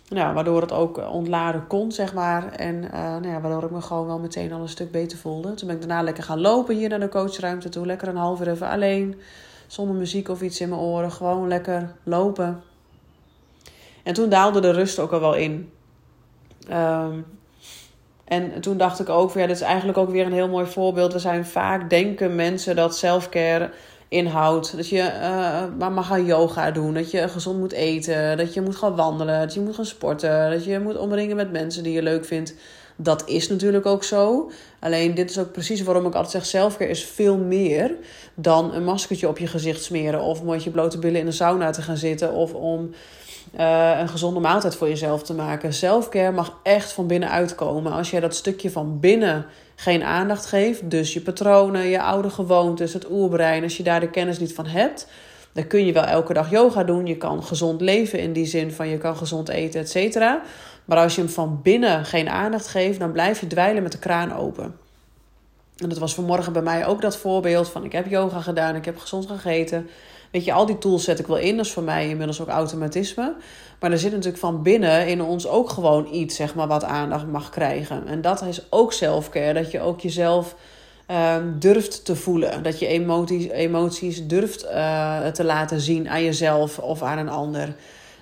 Nou, 0.10 0.34
waardoor 0.34 0.62
het 0.62 0.72
ook 0.72 0.98
ontladen 1.12 1.68
kon, 1.68 1.92
zeg 1.92 2.14
maar. 2.14 2.52
En 2.52 2.76
uh, 2.76 2.92
nou 2.92 3.28
ja, 3.28 3.42
waardoor 3.42 3.64
ik 3.64 3.72
me 3.72 3.82
gewoon 3.82 4.06
wel 4.06 4.20
meteen 4.20 4.54
al 4.54 4.62
een 4.62 4.70
stuk 4.70 4.92
beter 4.92 5.18
voelde. 5.18 5.54
Toen 5.54 5.68
ben 5.68 5.76
ik 5.76 5.88
daarna 5.88 6.04
lekker 6.04 6.24
gaan 6.24 6.42
lopen 6.42 6.76
hier 6.76 6.90
naar 6.90 7.00
de 7.00 7.10
coachruimte 7.10 7.70
toe. 7.70 7.86
Lekker 7.86 8.08
een 8.08 8.16
half 8.16 8.40
uur 8.42 8.50
even 8.50 8.70
alleen. 8.70 9.16
Zonder 9.68 9.96
muziek 9.96 10.30
of 10.30 10.42
iets 10.42 10.62
in 10.62 10.70
mijn 10.70 10.82
oren. 10.82 11.12
Gewoon 11.12 11.48
lekker 11.48 11.96
lopen. 12.04 12.62
En 14.04 14.14
toen 14.14 14.30
daalde 14.30 14.60
de 14.60 14.72
rust 14.72 15.00
ook 15.00 15.12
al 15.12 15.20
wel 15.20 15.36
in. 15.36 15.72
Um, 16.70 17.26
en 18.32 18.62
toen 18.62 18.78
dacht 18.78 19.00
ik 19.00 19.10
ook, 19.10 19.34
ja, 19.34 19.48
dit 19.48 19.56
is 19.56 19.62
eigenlijk 19.62 19.98
ook 19.98 20.10
weer 20.10 20.26
een 20.26 20.34
heel 20.34 20.48
mooi 20.48 20.66
voorbeeld. 20.66 21.14
We 21.14 21.20
zijn 21.20 21.46
vaak 21.46 21.90
denken 21.90 22.36
mensen 22.36 22.76
dat 22.76 22.98
selfcare 22.98 23.72
inhoudt. 24.08 24.76
Dat 24.76 24.90
je 24.90 24.98
uh, 24.98 25.64
maar 25.78 25.92
mag 25.92 26.08
gaan 26.08 26.26
yoga 26.26 26.72
doen. 26.72 26.94
Dat 26.94 27.12
je 27.12 27.28
gezond 27.28 27.60
moet 27.60 27.72
eten. 27.72 28.38
Dat 28.38 28.54
je 28.54 28.62
moet 28.62 28.76
gaan 28.76 28.96
wandelen. 28.96 29.40
Dat 29.40 29.54
je 29.54 29.60
moet 29.60 29.76
gaan 29.76 29.86
sporten. 29.86 30.52
Dat 30.52 30.66
je 30.66 30.80
moet 30.80 30.98
omringen 30.98 31.36
met 31.36 31.52
mensen 31.52 31.84
die 31.84 31.94
je 31.94 32.02
leuk 32.02 32.26
vindt. 32.26 32.56
Dat 33.04 33.24
is 33.26 33.48
natuurlijk 33.50 33.86
ook 33.86 34.04
zo. 34.04 34.52
Alleen 34.80 35.16
dit 35.16 35.30
is 35.30 35.40
ook 35.40 35.52
precies 35.52 35.82
waarom 35.82 36.06
ik 36.06 36.14
altijd 36.14 36.32
zeg: 36.32 36.46
zelfcare 36.46 36.90
is 36.90 37.04
veel 37.04 37.38
meer 37.38 37.96
dan 38.36 38.74
een 38.74 38.84
maskertje 38.84 39.28
op 39.28 39.38
je 39.38 39.48
gezicht 39.48 39.84
smeren. 39.84 40.22
Of 40.22 40.44
met 40.44 40.64
je 40.64 40.70
blote 40.70 41.00
billen 41.00 41.20
in 41.20 41.26
de 41.26 41.32
sauna 41.32 41.70
te 41.70 41.82
gaan 41.82 41.98
zitten. 41.98 42.34
Of 42.34 42.54
om 42.54 42.94
uh, 43.60 43.98
een 44.00 44.10
gezonde 44.10 44.40
maaltijd 44.40 44.76
voor 44.76 44.88
jezelf 44.88 45.24
te 45.24 45.34
maken. 45.34 45.74
Selfcare 45.74 46.32
mag 46.32 46.60
echt 46.64 46.92
van 46.92 47.08
binnenuit 47.08 47.56
komen. 47.56 47.92
Als 47.92 48.12
jij 48.12 48.20
dat 48.20 48.36
stukje 48.36 48.72
van 48.72 49.00
binnen 49.00 49.46
geen 49.76 50.04
aandacht 50.04 50.46
geeft, 50.46 50.90
dus 50.90 51.14
je 51.14 51.22
patronen, 51.22 51.88
je 51.88 52.02
oude 52.02 52.30
gewoontes, 52.30 52.94
het 52.94 53.10
oerbrein, 53.10 53.64
als 53.64 53.78
je 53.78 53.84
daar 53.84 54.00
de 54.00 54.10
kennis 54.10 54.40
niet 54.40 54.54
van 54.54 54.66
hebt, 54.66 55.08
dan 55.54 55.68
kun 55.68 55.86
je 55.86 55.92
wel 55.92 56.04
elke 56.04 56.34
dag 56.34 56.52
yoga 56.52 56.84
doen. 56.84 57.06
Je 57.06 57.18
kan 57.18 57.44
gezond 57.44 57.82
leven 57.82 58.20
in 58.20 58.34
die 58.34 58.46
zin 58.46 58.72
van 58.72 58.88
je 58.88 58.98
kan 58.98 59.18
gezond 59.18 59.50
eten, 59.50 59.80
et 59.80 59.90
cetera. 59.90 60.42
Maar 60.86 60.98
als 60.98 61.16
je 61.16 61.22
hem 61.22 61.30
van 61.30 61.60
binnen 61.64 62.06
geen 62.06 62.30
aandacht 62.30 62.68
geeft, 62.68 63.00
dan 63.00 63.12
blijf 63.12 63.40
je 63.40 63.48
dweilen 63.48 63.84
met 63.84 63.92
de 63.92 64.00
kraan 64.00 64.34
open. 64.34 64.76
En 65.78 65.90
dat 65.90 65.98
was 65.98 66.14
vanmorgen 66.14 66.54
bij 66.54 66.62
mij 66.62 66.86
ook 66.86 67.02
dat 67.02 67.18
voorbeeld 67.18 67.70
van 67.70 67.84
ik 67.84 67.92
heb 67.92 68.08
yoga 68.08 68.42
gedaan, 68.42 68.76
ik 68.76 68.86
heb 68.86 68.98
gezond 68.98 69.28
gegeten. 69.28 69.90
Weet 70.32 70.46
je, 70.46 70.54
al 70.54 70.66
die 70.66 70.78
tools 70.78 71.04
zet 71.04 71.20
ik 71.20 71.28
wel 71.28 71.38
in. 71.38 71.56
Dat 71.58 71.66
is 71.66 71.72
voor 71.72 71.84
mij 71.84 72.10
inmiddels 72.10 72.42
ook 72.42 72.48
automatisme. 72.48 73.34
Maar 73.80 73.92
er 73.92 73.98
zit 73.98 74.12
natuurlijk 74.12 74.38
van 74.38 74.64
binnen 74.64 75.08
in 75.08 75.22
ons 75.22 75.48
ook 75.48 75.70
gewoon 75.70 76.08
iets, 76.12 76.36
zeg 76.36 76.56
maar, 76.56 76.68
wat 76.68 76.84
aandacht 76.84 77.28
mag 77.28 77.50
krijgen. 77.50 78.08
En 78.08 78.22
dat 78.22 78.42
is 78.42 78.62
ook 78.70 78.94
selfcare. 78.94 79.54
Dat 79.54 79.72
je 79.72 79.82
ook 79.82 80.00
jezelf 80.00 80.56
um, 81.12 81.56
durft 81.60 82.06
te 82.06 82.16
voelen. 82.16 82.64
Dat 82.64 82.80
je 82.80 82.88
emoties, 82.88 83.48
emoties 83.48 84.28
durft 84.28 84.66
uh, 84.66 85.28
te 85.28 85.44
laten 85.44 85.80
zien 85.80 86.10
aan 86.10 86.24
jezelf 86.24 86.80
of 86.80 87.02
aan 87.02 87.18
een 87.18 87.30
ander. 87.30 87.76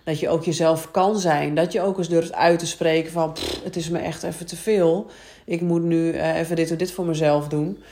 Dat 0.10 0.20
je 0.20 0.30
ook 0.30 0.44
jezelf 0.44 0.92
kan 0.92 1.20
zijn. 1.20 1.56
Dat 1.56 1.72
je 1.72 1.82
ook 1.82 1.98
eens 1.98 2.10
durft 2.10 2.34
uit 2.34 2.60
te 2.60 2.68
spreken 2.68 3.12
van... 3.12 3.36
het 3.64 3.76
is 3.76 3.90
me 3.90 3.98
echt 3.98 4.24
even 4.24 4.46
te 4.46 4.56
veel. 4.56 5.06
Ik 5.46 5.62
moet 5.62 5.84
nu 5.84 6.14
uh, 6.14 6.40
even 6.40 6.56
dit 6.56 6.72
of 6.72 6.78
dit 6.78 6.92
voor 6.92 7.06
mezelf 7.06 7.48
doen. 7.48 7.84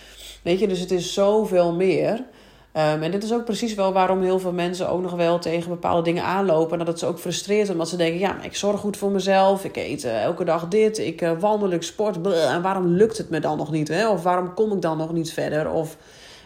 Weet 0.44 0.60
je, 0.60 0.68
dus 0.68 0.80
het 0.80 0.92
is 0.92 1.14
zoveel 1.14 1.74
meer... 1.74 2.14
Um, 2.14 3.04
en 3.04 3.12
dit 3.12 3.24
is 3.24 3.34
ook 3.34 3.46
precies 3.46 3.74
wel 3.74 3.94
waarom 3.94 4.22
heel 4.22 4.40
veel 4.40 4.52
mensen 4.52 4.90
ook 4.90 5.02
nog 5.02 5.12
wel 5.12 5.40
tegen 5.40 5.70
bepaalde 5.70 6.02
dingen 6.02 6.24
aanlopen. 6.24 6.72
En 6.72 6.78
dat 6.78 6.88
het 6.88 7.00
ze 7.00 7.06
ook 7.06 7.20
frustreert, 7.20 7.70
omdat 7.70 7.90
ze 7.90 7.96
denken: 7.96 8.20
ja, 8.20 8.44
ik 8.44 8.56
zorg 8.56 8.80
goed 8.80 8.98
voor 8.98 9.12
mezelf. 9.12 9.64
Ik 9.64 9.76
eet 9.76 10.06
uh, 10.06 10.24
elke 10.24 10.44
dag 10.44 10.68
dit. 10.68 10.98
Ik 10.98 11.22
uh, 11.22 11.32
wandel, 11.40 11.72
ik 11.72 11.84
sport. 11.84 12.16
En 12.34 12.62
waarom 12.62 12.88
lukt 12.88 13.18
het 13.18 13.30
me 13.30 13.40
dan 13.40 13.58
nog 13.58 13.72
niet? 13.72 13.88
Hè? 13.88 14.10
Of 14.10 14.24
waarom 14.24 14.54
kom 14.54 14.72
ik 14.72 14.82
dan 14.82 14.98
nog 14.98 15.14
niet 15.14 15.34
verder? 15.34 15.72
Of 15.72 15.98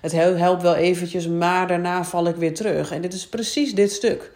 het 0.02 0.12
helpt 0.12 0.62
wel 0.62 0.76
eventjes, 0.76 1.28
maar 1.28 1.68
daarna 1.68 2.04
val 2.04 2.28
ik 2.28 2.36
weer 2.36 2.54
terug. 2.54 2.92
En 2.92 3.02
dit 3.02 3.14
is 3.14 3.28
precies 3.28 3.76
dit 3.76 3.92
stuk. 3.92 4.32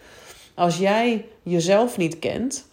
Als 0.56 0.78
jij 0.78 1.26
jezelf 1.44 1.98
niet 1.98 2.20
kent, 2.20 2.68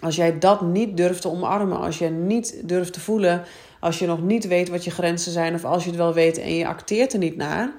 als 0.00 0.16
jij 0.16 0.38
dat 0.38 0.60
niet 0.60 0.96
durft 0.96 1.22
te 1.22 1.30
omarmen, 1.30 1.78
als 1.78 1.98
je 1.98 2.08
niet 2.08 2.60
durft 2.64 2.92
te 2.92 3.00
voelen, 3.00 3.42
als 3.80 3.98
je 3.98 4.06
nog 4.06 4.22
niet 4.22 4.46
weet 4.46 4.68
wat 4.68 4.84
je 4.84 4.90
grenzen 4.90 5.32
zijn, 5.32 5.54
of 5.54 5.64
als 5.64 5.82
je 5.82 5.88
het 5.88 5.98
wel 5.98 6.14
weet 6.14 6.38
en 6.38 6.54
je 6.54 6.66
acteert 6.66 7.12
er 7.12 7.18
niet 7.18 7.36
naar 7.36 7.72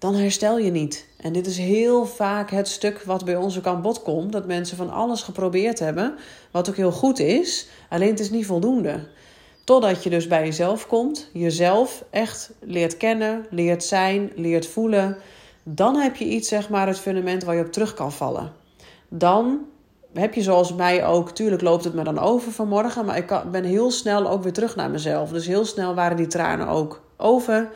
dan 0.00 0.14
herstel 0.14 0.58
je 0.58 0.70
niet. 0.70 1.06
En 1.16 1.32
dit 1.32 1.46
is 1.46 1.58
heel 1.58 2.06
vaak 2.06 2.50
het 2.50 2.68
stuk 2.68 3.02
wat 3.02 3.24
bij 3.24 3.36
onze 3.36 3.60
kant 3.60 3.82
bod 3.82 4.02
komt: 4.02 4.32
dat 4.32 4.46
mensen 4.46 4.76
van 4.76 4.90
alles 4.90 5.22
geprobeerd 5.22 5.78
hebben, 5.78 6.14
wat 6.50 6.68
ook 6.68 6.76
heel 6.76 6.92
goed 6.92 7.18
is, 7.18 7.68
alleen 7.88 8.10
het 8.10 8.20
is 8.20 8.30
niet 8.30 8.46
voldoende. 8.46 9.08
Totdat 9.64 10.04
je 10.04 10.10
dus 10.10 10.26
bij 10.26 10.44
jezelf 10.44 10.86
komt, 10.86 11.30
jezelf 11.32 12.04
echt 12.10 12.50
leert 12.60 12.96
kennen, 12.96 13.46
leert 13.50 13.84
zijn, 13.84 14.32
leert 14.34 14.66
voelen. 14.66 15.16
Dan 15.62 15.96
heb 15.96 16.16
je 16.16 16.24
iets, 16.24 16.48
zeg 16.48 16.68
maar, 16.68 16.86
het 16.86 16.98
fundament 16.98 17.44
waar 17.44 17.54
je 17.54 17.64
op 17.64 17.72
terug 17.72 17.94
kan 17.94 18.12
vallen. 18.12 18.52
Dan 19.08 19.58
heb 20.12 20.34
je 20.34 20.42
zoals 20.42 20.74
mij 20.74 21.06
ook, 21.06 21.30
tuurlijk 21.30 21.62
loopt 21.62 21.84
het 21.84 21.94
me 21.94 22.04
dan 22.04 22.18
over 22.18 22.52
vanmorgen, 22.52 23.04
maar 23.04 23.16
ik 23.16 23.42
ben 23.50 23.64
heel 23.64 23.90
snel 23.90 24.28
ook 24.28 24.42
weer 24.42 24.52
terug 24.52 24.76
naar 24.76 24.90
mezelf. 24.90 25.30
Dus 25.30 25.46
heel 25.46 25.64
snel 25.64 25.94
waren 25.94 26.16
die 26.16 26.26
tranen 26.26 26.68
ook 26.68 27.02
over. 27.16 27.70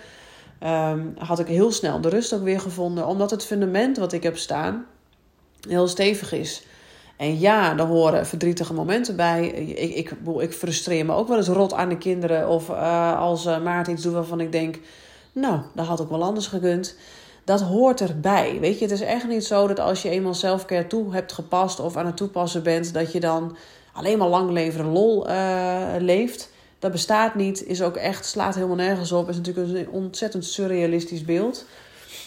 Um, 0.64 1.14
had 1.18 1.38
ik 1.38 1.46
heel 1.46 1.72
snel 1.72 2.00
de 2.00 2.08
rust 2.08 2.34
ook 2.34 2.42
weer 2.42 2.60
gevonden. 2.60 3.06
Omdat 3.06 3.30
het 3.30 3.44
fundament 3.44 3.98
wat 3.98 4.12
ik 4.12 4.22
heb 4.22 4.36
staan 4.36 4.86
heel 5.68 5.88
stevig 5.88 6.32
is. 6.32 6.66
En 7.16 7.38
ja, 7.38 7.78
er 7.78 7.84
horen 7.84 8.26
verdrietige 8.26 8.74
momenten 8.74 9.16
bij. 9.16 9.46
Ik, 9.46 9.94
ik, 9.94 10.14
ik 10.38 10.52
frustreer 10.52 11.06
me 11.06 11.12
ook 11.12 11.28
wel 11.28 11.36
eens 11.36 11.48
rot 11.48 11.72
aan 11.72 11.88
de 11.88 11.98
kinderen. 11.98 12.48
Of 12.48 12.68
uh, 12.68 13.18
als 13.18 13.46
uh, 13.46 13.62
Maarten 13.62 13.92
iets 13.92 14.02
doet 14.02 14.12
waarvan 14.12 14.40
ik 14.40 14.52
denk... 14.52 14.78
Nou, 15.32 15.60
dat 15.74 15.86
had 15.86 16.00
ook 16.00 16.10
wel 16.10 16.22
anders 16.22 16.46
gekund. 16.46 16.96
Dat 17.44 17.60
hoort 17.60 18.00
erbij. 18.00 18.58
Weet 18.60 18.78
je, 18.78 18.84
het 18.84 18.94
is 18.94 19.00
echt 19.00 19.28
niet 19.28 19.44
zo 19.44 19.66
dat 19.66 19.80
als 19.80 20.02
je 20.02 20.08
eenmaal 20.08 20.34
zelfcare 20.34 20.86
toe 20.86 21.12
hebt 21.12 21.32
gepast... 21.32 21.80
of 21.80 21.96
aan 21.96 22.06
het 22.06 22.16
toepassen 22.16 22.62
bent, 22.62 22.94
dat 22.94 23.12
je 23.12 23.20
dan 23.20 23.56
alleen 23.92 24.18
maar 24.18 24.28
lang 24.28 24.50
leven 24.50 24.84
lol 24.84 25.30
uh, 25.30 25.94
leeft... 25.98 26.52
Dat 26.84 26.92
bestaat 26.92 27.34
niet, 27.34 27.66
is 27.66 27.82
ook 27.82 27.96
echt, 27.96 28.26
slaat 28.26 28.54
helemaal 28.54 28.76
nergens 28.76 29.12
op. 29.12 29.28
Is 29.28 29.36
natuurlijk 29.36 29.76
een 29.76 29.90
ontzettend 29.90 30.44
surrealistisch 30.44 31.24
beeld. 31.24 31.64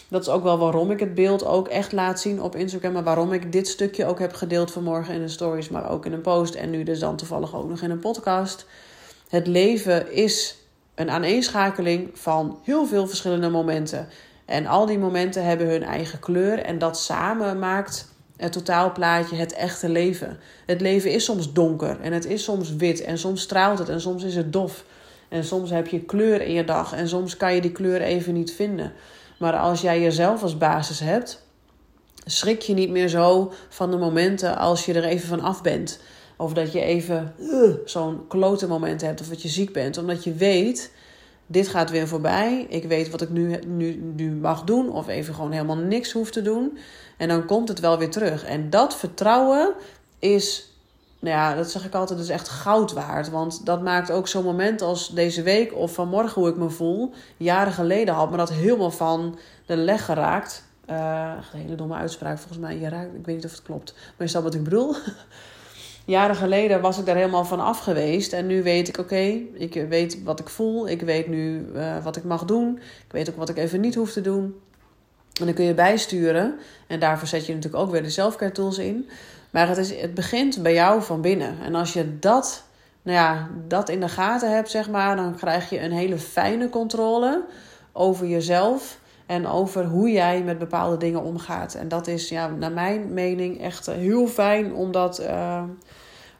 Dat 0.07 0.21
is 0.21 0.29
ook 0.29 0.43
wel 0.43 0.57
waarom 0.57 0.91
ik 0.91 0.99
het 0.99 1.13
beeld 1.13 1.45
ook 1.45 1.67
echt 1.67 1.91
laat 1.91 2.19
zien 2.19 2.41
op 2.41 2.55
Instagram. 2.55 2.93
Maar 2.93 3.03
waarom 3.03 3.33
ik 3.33 3.51
dit 3.51 3.67
stukje 3.67 4.05
ook 4.05 4.19
heb 4.19 4.33
gedeeld 4.33 4.71
vanmorgen 4.71 5.13
in 5.13 5.21
de 5.21 5.27
stories, 5.27 5.69
maar 5.69 5.89
ook 5.89 6.05
in 6.05 6.13
een 6.13 6.21
post. 6.21 6.55
En 6.55 6.69
nu 6.69 6.83
dus 6.83 6.99
dan 6.99 7.15
toevallig 7.15 7.55
ook 7.55 7.69
nog 7.69 7.81
in 7.81 7.91
een 7.91 7.99
podcast. 7.99 8.65
Het 9.29 9.47
leven 9.47 10.11
is 10.11 10.57
een 10.95 11.09
aaneenschakeling 11.09 12.09
van 12.13 12.59
heel 12.63 12.85
veel 12.85 13.07
verschillende 13.07 13.49
momenten. 13.49 14.07
En 14.47 14.65
al 14.65 14.85
die 14.85 14.99
momenten 14.99 15.45
hebben 15.45 15.67
hun 15.67 15.83
eigen 15.83 16.19
kleur 16.19 16.59
en 16.59 16.77
dat 16.77 16.99
samen 16.99 17.59
maakt 17.59 18.07
het 18.37 18.51
totaalplaatje 18.51 19.35
het 19.35 19.53
echte 19.53 19.89
leven. 19.89 20.39
Het 20.65 20.81
leven 20.81 21.11
is 21.11 21.25
soms 21.25 21.53
donker 21.53 21.97
en 22.01 22.13
het 22.13 22.25
is 22.25 22.43
soms 22.43 22.75
wit 22.75 23.01
en 23.01 23.17
soms 23.17 23.41
straalt 23.41 23.79
het 23.79 23.89
en 23.89 24.01
soms 24.01 24.23
is 24.23 24.35
het 24.35 24.53
dof. 24.53 24.83
En 25.29 25.43
soms 25.43 25.69
heb 25.69 25.87
je 25.87 25.99
kleur 25.99 26.41
in 26.41 26.53
je 26.53 26.63
dag 26.63 26.93
en 26.93 27.07
soms 27.07 27.37
kan 27.37 27.55
je 27.55 27.61
die 27.61 27.71
kleur 27.71 28.01
even 28.01 28.33
niet 28.33 28.51
vinden. 28.51 28.93
Maar 29.39 29.57
als 29.57 29.81
jij 29.81 30.01
jezelf 30.01 30.41
als 30.41 30.57
basis 30.57 30.99
hebt, 30.99 31.43
schrik 32.25 32.61
je 32.61 32.73
niet 32.73 32.89
meer 32.89 33.07
zo 33.07 33.51
van 33.69 33.91
de 33.91 33.97
momenten 33.97 34.57
als 34.57 34.85
je 34.85 34.93
er 34.93 35.03
even 35.03 35.27
van 35.27 35.41
af 35.41 35.61
bent. 35.61 35.99
Of 36.37 36.53
dat 36.53 36.71
je 36.71 36.81
even 36.81 37.33
uh, 37.39 37.73
zo'n 37.85 38.27
klote 38.27 38.67
moment 38.67 39.01
hebt 39.01 39.21
of 39.21 39.27
dat 39.27 39.41
je 39.41 39.47
ziek 39.47 39.73
bent. 39.73 39.97
Omdat 39.97 40.23
je 40.23 40.33
weet, 40.33 40.91
dit 41.47 41.67
gaat 41.67 41.89
weer 41.89 42.07
voorbij. 42.07 42.65
Ik 42.69 42.83
weet 42.83 43.09
wat 43.09 43.21
ik 43.21 43.29
nu, 43.29 43.59
nu, 43.67 44.13
nu 44.15 44.31
mag 44.31 44.63
doen. 44.63 44.91
Of 44.91 45.07
even 45.07 45.33
gewoon 45.33 45.51
helemaal 45.51 45.77
niks 45.77 46.11
hoef 46.11 46.31
te 46.31 46.41
doen. 46.41 46.77
En 47.17 47.27
dan 47.27 47.45
komt 47.45 47.67
het 47.67 47.79
wel 47.79 47.97
weer 47.97 48.09
terug. 48.09 48.43
En 48.45 48.69
dat 48.69 48.95
vertrouwen 48.95 49.73
is, 50.19 50.71
nou 51.19 51.35
ja, 51.35 51.55
dat 51.55 51.71
zeg 51.71 51.85
ik 51.85 51.93
altijd, 51.93 52.19
is 52.19 52.29
echt 52.29 52.49
goud 52.49 52.93
waard. 52.93 53.29
Want 53.29 53.65
dat 53.65 53.81
maakt 53.81 54.11
ook 54.11 54.27
zo'n 54.27 54.43
moment 54.43 54.81
als 54.81 55.09
deze 55.13 55.41
week 55.41 55.73
of 55.73 55.93
vanmorgen 55.93 56.41
hoe 56.41 56.49
ik 56.49 56.57
me 56.57 56.69
voel. 56.69 57.13
Jaren 57.37 57.73
geleden 57.73 58.13
had 58.13 58.31
me 58.31 58.37
dat 58.37 58.51
helemaal 58.51 58.91
van 58.91 59.37
de 59.65 59.77
leg 59.77 60.05
geraakt. 60.05 60.65
Uh, 60.89 61.33
een 61.53 61.59
hele 61.59 61.75
domme 61.75 61.95
uitspraak 61.95 62.37
volgens 62.37 62.59
mij. 62.59 62.77
Je 62.77 62.89
raakt, 62.89 63.15
ik 63.15 63.25
weet 63.25 63.35
niet 63.35 63.45
of 63.45 63.51
het 63.51 63.61
klopt. 63.61 63.93
Maar 64.17 64.27
is 64.27 64.33
dat 64.33 64.43
wat 64.43 64.53
ik 64.53 64.63
bedoel? 64.63 64.95
Jaren 66.07 66.35
geleden 66.35 66.81
was 66.81 66.99
ik 66.99 67.05
daar 67.05 67.15
helemaal 67.15 67.45
van 67.45 67.59
af 67.59 67.79
geweest. 67.79 68.33
En 68.33 68.47
nu 68.47 68.63
weet 68.63 68.87
ik, 68.87 68.97
oké, 68.97 69.39
ik 69.53 69.85
weet 69.89 70.23
wat 70.23 70.39
ik 70.39 70.49
voel. 70.49 70.89
Ik 70.89 71.01
weet 71.01 71.27
nu 71.27 71.65
uh, 71.75 72.03
wat 72.03 72.15
ik 72.15 72.23
mag 72.23 72.45
doen. 72.45 72.75
Ik 72.77 73.11
weet 73.11 73.29
ook 73.29 73.35
wat 73.35 73.49
ik 73.49 73.57
even 73.57 73.81
niet 73.81 73.95
hoef 73.95 74.11
te 74.11 74.21
doen. 74.21 74.59
En 75.39 75.45
dan 75.45 75.53
kun 75.53 75.65
je 75.65 75.73
bijsturen. 75.73 76.59
En 76.87 76.99
daarvoor 76.99 77.27
zet 77.27 77.45
je 77.45 77.53
natuurlijk 77.53 77.83
ook 77.83 77.91
weer 77.91 78.03
de 78.03 78.09
selfcare 78.09 78.51
tools 78.51 78.77
in. 78.77 79.09
Maar 79.49 79.67
het, 79.67 79.77
is, 79.77 80.01
het 80.01 80.13
begint 80.13 80.63
bij 80.63 80.73
jou 80.73 81.03
van 81.03 81.21
binnen. 81.21 81.55
En 81.63 81.75
als 81.75 81.93
je 81.93 82.19
dat, 82.19 82.63
nou 83.01 83.17
ja, 83.17 83.49
dat 83.67 83.89
in 83.89 83.99
de 83.99 84.09
gaten 84.09 84.55
hebt, 84.55 84.69
zeg 84.69 84.89
maar, 84.89 85.15
dan 85.15 85.35
krijg 85.35 85.69
je 85.69 85.79
een 85.81 85.91
hele 85.91 86.17
fijne 86.17 86.69
controle 86.69 87.43
over 87.91 88.27
jezelf. 88.27 88.99
En 89.27 89.47
over 89.47 89.85
hoe 89.85 90.11
jij 90.11 90.43
met 90.43 90.57
bepaalde 90.57 90.97
dingen 90.97 91.23
omgaat. 91.23 91.73
En 91.73 91.87
dat 91.87 92.07
is, 92.07 92.29
ja, 92.29 92.47
naar 92.47 92.71
mijn 92.71 93.13
mening, 93.13 93.61
echt 93.61 93.85
heel 93.85 94.27
fijn 94.27 94.73
om 94.73 94.91
dat, 94.91 95.21
uh, 95.21 95.63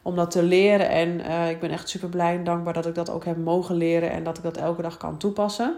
om 0.02 0.16
dat 0.16 0.30
te 0.30 0.42
leren. 0.42 0.88
En 0.88 1.20
uh, 1.20 1.50
ik 1.50 1.60
ben 1.60 1.70
echt 1.70 1.88
super 1.88 2.08
blij 2.08 2.34
en 2.34 2.44
dankbaar 2.44 2.72
dat 2.72 2.86
ik 2.86 2.94
dat 2.94 3.10
ook 3.10 3.24
heb 3.24 3.36
mogen 3.36 3.74
leren. 3.74 4.10
En 4.10 4.24
dat 4.24 4.36
ik 4.36 4.42
dat 4.42 4.56
elke 4.56 4.82
dag 4.82 4.96
kan 4.96 5.18
toepassen. 5.18 5.74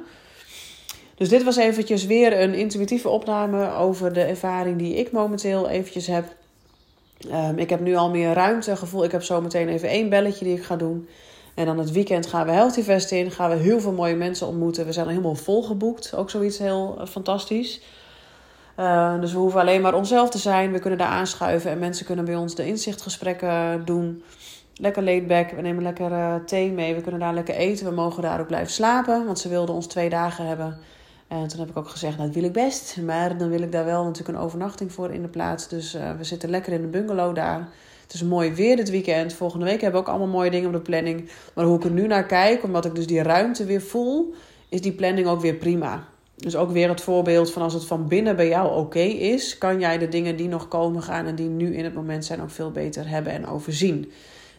Dus 1.14 1.28
dit 1.28 1.42
was 1.42 1.56
eventjes 1.56 2.06
weer 2.06 2.40
een 2.40 2.54
intuïtieve 2.54 3.08
opname 3.08 3.72
over 3.72 4.12
de 4.12 4.22
ervaring 4.22 4.78
die 4.78 4.94
ik 4.94 5.12
momenteel 5.12 5.68
eventjes 5.68 6.06
heb. 6.06 6.24
Um, 7.32 7.58
ik 7.58 7.70
heb 7.70 7.80
nu 7.80 7.94
al 7.94 8.10
meer 8.10 8.32
ruimtegevoel. 8.32 9.04
Ik 9.04 9.12
heb 9.12 9.22
zo 9.22 9.40
meteen 9.40 9.68
even 9.68 9.88
één 9.88 10.08
belletje 10.08 10.44
die 10.44 10.56
ik 10.56 10.62
ga 10.62 10.76
doen. 10.76 11.08
En 11.60 11.66
dan 11.66 11.78
het 11.78 11.92
weekend 11.92 12.26
gaan 12.26 12.46
we 12.46 12.52
Healthy 12.52 12.82
Fest 12.82 13.10
in. 13.10 13.30
Gaan 13.30 13.50
we 13.50 13.56
heel 13.56 13.80
veel 13.80 13.92
mooie 13.92 14.16
mensen 14.16 14.46
ontmoeten. 14.46 14.86
We 14.86 14.92
zijn 14.92 15.06
al 15.06 15.12
helemaal 15.12 15.34
volgeboekt. 15.34 16.14
Ook 16.14 16.30
zoiets 16.30 16.58
heel 16.58 16.96
uh, 16.98 17.06
fantastisch. 17.06 17.80
Uh, 18.78 19.20
dus 19.20 19.32
we 19.32 19.38
hoeven 19.38 19.60
alleen 19.60 19.80
maar 19.80 19.94
onszelf 19.94 20.30
te 20.30 20.38
zijn. 20.38 20.72
We 20.72 20.78
kunnen 20.78 20.98
daar 20.98 21.08
aanschuiven. 21.08 21.70
En 21.70 21.78
mensen 21.78 22.06
kunnen 22.06 22.24
bij 22.24 22.36
ons 22.36 22.54
de 22.54 22.66
inzichtgesprekken 22.66 23.84
doen. 23.84 24.22
Lekker 24.74 25.02
laid 25.02 25.26
back. 25.26 25.50
We 25.50 25.60
nemen 25.60 25.82
lekker 25.82 26.10
uh, 26.10 26.34
thee 26.46 26.72
mee. 26.72 26.94
We 26.94 27.00
kunnen 27.00 27.20
daar 27.20 27.34
lekker 27.34 27.54
eten. 27.54 27.86
We 27.86 27.92
mogen 27.92 28.22
daar 28.22 28.40
ook 28.40 28.46
blijven 28.46 28.72
slapen. 28.72 29.26
Want 29.26 29.38
ze 29.38 29.48
wilden 29.48 29.74
ons 29.74 29.86
twee 29.86 30.08
dagen 30.08 30.46
hebben. 30.46 30.78
En 31.28 31.48
toen 31.48 31.60
heb 31.60 31.68
ik 31.68 31.76
ook 31.76 31.88
gezegd, 31.88 32.16
nou, 32.16 32.26
dat 32.26 32.36
wil 32.36 32.44
ik 32.44 32.52
best. 32.52 32.96
Maar 33.04 33.38
dan 33.38 33.48
wil 33.48 33.62
ik 33.62 33.72
daar 33.72 33.84
wel 33.84 34.04
natuurlijk 34.04 34.38
een 34.38 34.44
overnachting 34.44 34.92
voor 34.92 35.10
in 35.10 35.22
de 35.22 35.28
plaats. 35.28 35.68
Dus 35.68 35.92
we 35.92 36.24
zitten 36.24 36.50
lekker 36.50 36.72
in 36.72 36.80
de 36.80 36.86
bungalow 36.86 37.34
daar. 37.34 37.68
Het 38.10 38.20
is 38.20 38.28
mooi 38.28 38.52
weer 38.52 38.76
dit 38.76 38.90
weekend. 38.90 39.32
Volgende 39.32 39.64
week 39.64 39.80
hebben 39.80 40.00
we 40.00 40.06
ook 40.06 40.12
allemaal 40.12 40.34
mooie 40.34 40.50
dingen 40.50 40.66
op 40.66 40.72
de 40.72 40.80
planning. 40.80 41.30
Maar 41.54 41.64
hoe 41.64 41.76
ik 41.76 41.84
er 41.84 41.90
nu 41.90 42.06
naar 42.06 42.26
kijk, 42.26 42.62
omdat 42.62 42.84
ik 42.84 42.94
dus 42.94 43.06
die 43.06 43.22
ruimte 43.22 43.64
weer 43.64 43.82
voel, 43.82 44.34
is 44.68 44.80
die 44.80 44.92
planning 44.92 45.26
ook 45.26 45.40
weer 45.40 45.54
prima. 45.54 46.04
Dus 46.36 46.56
ook 46.56 46.70
weer 46.70 46.88
het 46.88 47.00
voorbeeld 47.00 47.52
van 47.52 47.62
als 47.62 47.74
het 47.74 47.84
van 47.84 48.08
binnen 48.08 48.36
bij 48.36 48.48
jou 48.48 48.76
oké 48.76 48.98
is, 48.98 49.58
kan 49.58 49.80
jij 49.80 49.98
de 49.98 50.08
dingen 50.08 50.36
die 50.36 50.48
nog 50.48 50.68
komen 50.68 51.02
gaan 51.02 51.26
en 51.26 51.34
die 51.34 51.48
nu 51.48 51.76
in 51.76 51.84
het 51.84 51.94
moment 51.94 52.24
zijn 52.24 52.42
ook 52.42 52.50
veel 52.50 52.70
beter 52.70 53.08
hebben 53.08 53.32
en 53.32 53.46
overzien. 53.46 54.12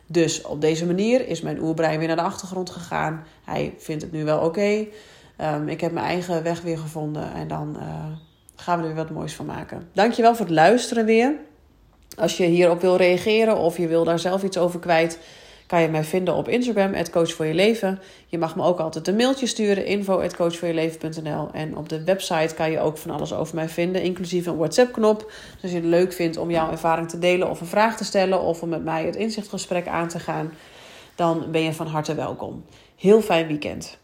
Dus 0.07 0.41
op 0.41 0.61
deze 0.61 0.85
manier 0.85 1.27
is 1.27 1.41
mijn 1.41 1.61
oerbrein 1.61 1.99
weer 1.99 2.07
naar 2.07 2.15
de 2.15 2.21
achtergrond 2.21 2.69
gegaan. 2.69 3.23
Hij 3.43 3.73
vindt 3.77 4.01
het 4.01 4.11
nu 4.11 4.23
wel 4.23 4.39
oké. 4.39 4.85
Um, 5.41 5.67
ik 5.67 5.81
heb 5.81 5.91
mijn 5.91 6.05
eigen 6.05 6.43
weg 6.43 6.61
weer 6.61 6.77
gevonden 6.77 7.33
en 7.33 7.47
dan 7.47 7.75
uh, 7.79 8.05
gaan 8.55 8.77
we 8.77 8.87
er 8.87 8.93
weer 8.93 9.03
wat 9.03 9.13
moois 9.13 9.33
van 9.33 9.45
maken. 9.45 9.89
Dankjewel 9.93 10.35
voor 10.35 10.45
het 10.45 10.55
luisteren 10.55 11.05
weer. 11.05 11.35
Als 12.21 12.37
je 12.37 12.45
hierop 12.45 12.81
wil 12.81 12.95
reageren 12.95 13.57
of 13.57 13.77
je 13.77 13.87
wil 13.87 14.03
daar 14.03 14.19
zelf 14.19 14.43
iets 14.43 14.57
over 14.57 14.79
kwijt, 14.79 15.19
kan 15.67 15.81
je 15.81 15.87
mij 15.87 16.03
vinden 16.03 16.33
op 16.33 16.47
Instagram, 16.47 16.93
Coach 17.11 17.33
voor 17.33 17.45
je 17.45 17.53
leven. 17.53 17.99
Je 18.27 18.37
mag 18.37 18.55
me 18.55 18.63
ook 18.63 18.79
altijd 18.79 19.07
een 19.07 19.15
mailtje 19.15 19.47
sturen, 19.47 19.85
info. 19.85 20.19
En 21.51 21.77
op 21.77 21.89
de 21.89 22.03
website 22.03 22.55
kan 22.55 22.71
je 22.71 22.79
ook 22.79 22.97
van 22.97 23.11
alles 23.11 23.33
over 23.33 23.55
mij 23.55 23.69
vinden, 23.69 24.01
inclusief 24.01 24.45
een 24.45 24.57
WhatsApp-knop. 24.57 25.19
Dus 25.53 25.61
als 25.61 25.71
je 25.71 25.77
het 25.77 25.85
leuk 25.85 26.13
vindt 26.13 26.37
om 26.37 26.51
jouw 26.51 26.71
ervaring 26.71 27.09
te 27.09 27.19
delen 27.19 27.49
of 27.49 27.61
een 27.61 27.67
vraag 27.67 27.97
te 27.97 28.03
stellen 28.03 28.41
of 28.41 28.61
om 28.61 28.69
met 28.69 28.83
mij 28.83 29.05
het 29.05 29.15
inzichtgesprek 29.15 29.87
aan 29.87 30.07
te 30.07 30.19
gaan, 30.19 30.53
dan 31.15 31.45
ben 31.51 31.61
je 31.61 31.73
van 31.73 31.87
harte 31.87 32.15
welkom. 32.15 32.65
Heel 32.95 33.21
fijn 33.21 33.47
weekend. 33.47 34.00